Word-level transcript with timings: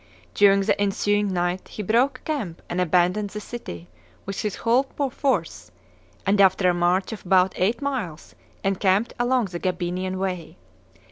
During 0.33 0.61
the 0.61 0.81
ensuing 0.81 1.31
night 1.31 1.67
he 1.67 1.83
broke 1.83 2.21
camp 2.25 2.63
and 2.67 2.81
abandoned 2.81 3.29
the 3.29 3.39
city 3.39 3.87
with 4.25 4.41
his 4.41 4.55
whole 4.55 4.85
force, 5.11 5.69
and 6.25 6.41
after 6.41 6.67
a 6.71 6.73
march 6.73 7.11
of 7.11 7.23
about 7.23 7.53
eight 7.55 7.83
miles, 7.83 8.33
encamped 8.63 9.13
along 9.19 9.45
the 9.45 9.59
Gabinian 9.59 10.17
way. 10.17 10.57